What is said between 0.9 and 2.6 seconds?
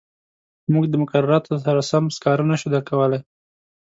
مقرراتو سره سم سکاره نه